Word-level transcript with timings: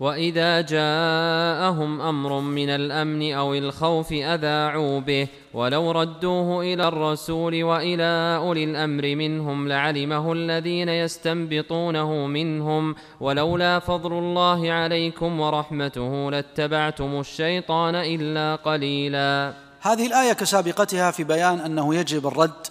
واذا 0.00 0.60
جاءهم 0.60 2.00
أمر 2.00 2.40
من 2.40 2.70
الامن 2.70 3.32
أو 3.32 3.54
الخوف 3.54 4.12
اذاعوا 4.12 5.00
به 5.00 5.28
ولو 5.54 5.90
ردوه 5.90 6.62
إلى 6.62 6.88
الرسول 6.88 7.64
والى 7.64 8.36
اولي 8.36 8.64
الامر 8.64 9.14
منهم 9.14 9.68
لعلمه 9.68 10.32
الذين 10.32 10.88
يستنبطونه 10.88 12.26
منهم 12.26 12.94
ولولا 13.20 13.78
فضل 13.78 14.12
الله 14.12 14.72
عليكم 14.72 15.40
ورحمته 15.40 16.30
لاتبعتم 16.30 17.20
الشيطان 17.20 17.94
الا 17.94 18.56
قليلا 18.56 19.54
هذه 19.80 20.06
الآية 20.06 20.32
كسابقتها 20.32 21.10
في 21.10 21.24
بيان 21.24 21.60
أنه 21.60 21.94
يجب 21.94 22.26
الرد 22.26 22.66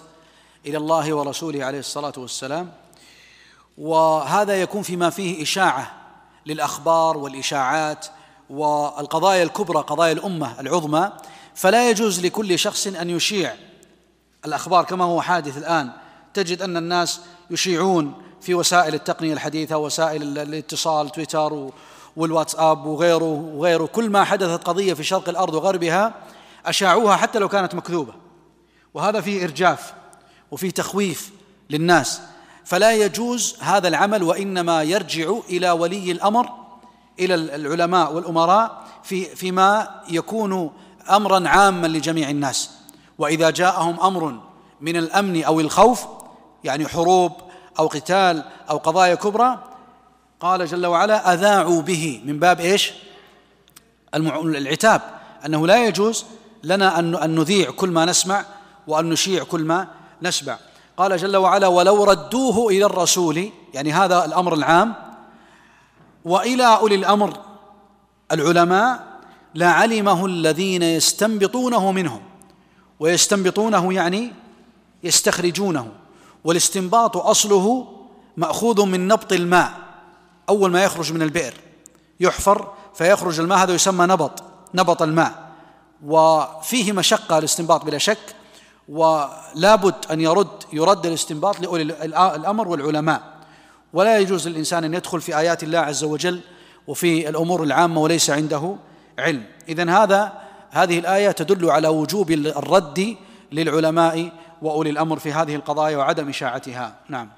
إلى 0.65 0.77
الله 0.77 1.13
ورسوله 1.13 1.65
عليه 1.65 1.79
الصلاة 1.79 2.13
والسلام 2.17 2.71
وهذا 3.77 4.61
يكون 4.61 4.81
فيما 4.81 5.09
فيه 5.09 5.43
إشاعة 5.43 5.98
للأخبار 6.49 7.17
والإشاعات 7.17 8.05
والقضايا 8.49 9.43
الكبرى 9.43 9.81
قضايا 9.81 10.11
الأمة 10.11 10.59
العظمى 10.59 11.11
فلا 11.55 11.89
يجوز 11.89 12.25
لكل 12.25 12.59
شخص 12.59 12.87
أن 12.87 13.09
يشيع. 13.09 13.55
الأخبار 14.45 14.85
كما 14.85 15.05
هو 15.05 15.21
حادث 15.21 15.57
الآن 15.57 15.91
تجد 16.33 16.61
أن 16.61 16.77
الناس 16.77 17.21
يشيعون 17.49 18.13
في 18.41 18.55
وسائل 18.55 18.93
التقنية 18.93 19.33
الحديثة 19.33 19.77
وسائل 19.77 20.37
الاتصال 20.37 21.09
تويتر 21.09 21.69
والواتساب 22.15 22.85
وغيره 22.85 23.51
وغيره. 23.53 23.85
كل 23.85 24.09
ما 24.09 24.23
حدثت 24.23 24.63
قضية 24.63 24.93
في 24.93 25.03
شرق 25.03 25.29
الأرض 25.29 25.53
وغربها 25.53 26.13
أشاعوها 26.65 27.15
حتى 27.15 27.39
لو 27.39 27.49
كانت 27.49 27.75
مكذوبة. 27.75 28.13
وهذا 28.93 29.21
فيه 29.21 29.43
إرجاف 29.43 29.93
وفيه 30.51 30.69
تخويف 30.69 31.31
للناس. 31.69 32.21
فلا 32.69 32.91
يجوز 32.91 33.55
هذا 33.59 33.87
العمل 33.87 34.23
وإنما 34.23 34.83
يرجع 34.83 35.33
إلى 35.49 35.71
ولي 35.71 36.11
الأمر 36.11 36.49
إلى 37.19 37.35
العلماء 37.35 38.13
والأمراء 38.13 38.83
في 39.03 39.35
فيما 39.35 40.01
يكون 40.09 40.71
امرا 41.09 41.49
عاما 41.49 41.87
لجميع 41.87 42.29
الناس. 42.29 42.69
وإذا 43.17 43.49
جاءهم 43.49 43.99
أمر 43.99 44.39
من 44.81 44.97
الأمن 44.97 45.43
أو 45.43 45.59
الخوف 45.59 46.05
يعني 46.63 46.87
حروب 46.87 47.31
أو 47.79 47.87
قتال 47.87 48.43
أو 48.69 48.77
قضايا 48.77 49.15
كبرى 49.15 49.59
قال 50.39 50.65
جل 50.65 50.85
وعلا 50.85 51.33
أذاعوا 51.33 51.81
به. 51.81 52.21
من 52.25 52.39
باب 52.39 52.59
إيش؟ 52.59 52.93
العتاب. 54.15 55.01
أنه 55.45 55.67
لا 55.67 55.85
يجوز 55.85 56.25
لنا 56.63 56.99
أن 56.99 57.35
نذيع 57.35 57.71
كل 57.71 57.89
ما 57.89 58.05
نسمع 58.05 58.45
وأن 58.87 59.09
نشيع 59.09 59.43
كل 59.43 59.61
ما 59.61 59.87
نسمع. 60.21 60.57
قال 60.99 61.17
جل 61.17 61.37
وعلا 61.37 61.67
ولو 61.67 62.03
ردوه 62.03 62.67
إلى 62.67 62.85
الرسول 62.85 63.49
يعني 63.73 63.93
هذا 63.93 64.25
الأمر 64.25 64.53
العام 64.53 64.95
وإلى 66.25 66.63
أولي 66.63 66.95
الأمر 66.95 67.37
العلماء 68.31 69.19
لعلمه 69.55 70.25
الذين 70.25 70.83
يستنبطونه 70.83 71.91
منهم 71.91 72.21
ويستنبطونه 72.99 73.93
يعني 73.93 74.33
يستخرجونه 75.03 75.91
والاستنباط 76.43 77.17
أصله 77.17 77.87
مأخوذ 78.37 78.85
من 78.85 79.07
نبط 79.07 79.33
الماء 79.33 79.71
أول 80.49 80.71
ما 80.71 80.83
يخرج 80.83 81.13
من 81.13 81.21
البئر 81.21 81.53
يحفر 82.19 82.71
فيخرج 82.93 83.39
الماء 83.39 83.57
هذا 83.57 83.73
يسمى 83.73 84.05
نبط 84.05 84.43
نبط 84.73 85.01
الماء 85.01 85.49
وفيه 86.05 86.91
مشقة 86.91 87.37
الاستنباط 87.37 87.85
بلا 87.85 87.97
شك 87.97 88.35
ولا 88.89 89.75
بد 89.75 89.95
أن 90.11 90.21
يرد 90.21 90.47
يرد 90.73 91.05
الاستنباط 91.05 91.59
لأولي 91.59 91.83
الأمر 92.35 92.67
والعلماء. 92.67 93.21
ولا 93.93 94.19
يجوز 94.19 94.47
للإنسان 94.47 94.83
أن 94.83 94.93
يدخل 94.93 95.21
في 95.21 95.37
آيات 95.37 95.63
الله 95.63 95.79
عز 95.79 96.03
وجل 96.03 96.39
وفي 96.87 97.29
الأمور 97.29 97.63
العامة 97.63 98.01
وليس 98.01 98.29
عنده 98.29 98.75
علم. 99.19 99.43
إذا 99.69 99.89
هذا 99.89 100.33
هذه 100.71 100.99
الآية 100.99 101.31
تدل 101.31 101.69
على 101.69 101.87
وجوب 101.87 102.31
الرد 102.31 103.15
للعلماء 103.51 104.31
وأولي 104.61 104.89
الأمر 104.89 105.19
في 105.19 105.31
هذه 105.31 105.55
القضايا 105.55 105.97
وعدم 105.97 106.29
إشاعتها. 106.29 106.95
نعم. 107.09 107.29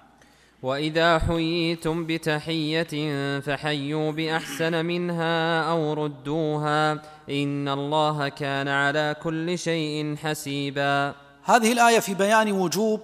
وإذا 0.64 1.20
حييتم 1.20 2.06
بتحية 2.08 2.94
فحيوا 3.40 4.12
بأحسن 4.12 4.86
منها 4.86 5.64
أو 5.72 5.94
ردوها 5.94 6.92
إن 7.30 7.70
الله 7.70 8.30
كان 8.30 8.68
على 8.68 9.16
كل 9.24 9.58
شيء 9.58 10.16
حسيبا. 10.16 11.16
هذه 11.44 11.72
الآية 11.72 12.00
في 12.00 12.14
بيان 12.14 12.52
وجوب 12.52 13.02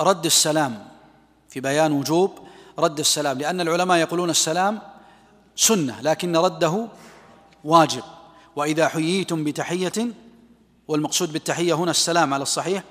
رد 0.00 0.24
السلام. 0.24 0.88
في 1.48 1.60
بيان 1.60 1.92
وجوب 1.92 2.38
رد 2.78 2.98
السلام. 2.98 3.38
لأن 3.38 3.60
العلماء 3.60 3.98
يقولون 3.98 4.30
السلام 4.30 4.80
سنة 5.56 6.00
لكن 6.00 6.36
رده 6.36 6.86
واجب. 7.64 8.02
وإذا 8.56 8.88
حييتم 8.88 9.44
بتحية 9.44 10.12
والمقصود 10.88 11.32
بالتحية 11.32 11.74
هنا 11.74 11.90
السلام 11.90 12.34
على 12.34 12.42
الصحيح 12.42 12.82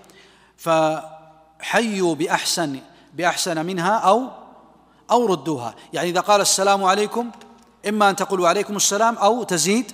فحيوا 0.58 2.16
بأحسن 2.16 2.80
بأحسن 3.14 3.66
منها 3.66 3.98
أو 3.98 4.24
أو 5.12 5.26
ردوها. 5.26 5.76
يعني 5.94 6.10
إذا 6.10 6.20
قال 6.20 6.42
السلام 6.42 6.84
عليكم 6.84 7.32
إما 7.88 8.10
أن 8.10 8.16
تقولوا 8.16 8.48
عليكم 8.48 8.76
السلام 8.76 9.16
أو 9.16 9.44
تزيد 9.44 9.92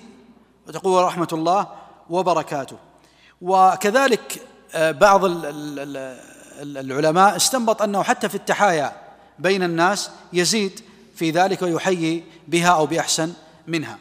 وتقول 0.68 1.04
رحمة 1.04 1.28
الله 1.34 1.68
وبركاته. 2.10 2.78
وكذلك 3.42 4.42
بعض 4.76 5.22
العلماء 6.62 7.36
استنبط 7.36 7.82
أنه 7.82 8.04
حتى 8.04 8.30
في 8.30 8.36
التحايا 8.36 8.94
بين 9.40 9.64
الناس 9.64 10.10
يزيد 10.34 10.80
في 11.16 11.32
ذلك 11.32 11.62
ويحيي 11.62 12.24
بها 12.48 12.70
أو 12.70 12.86
بأحسن 12.86 13.34
منها. 13.68 13.98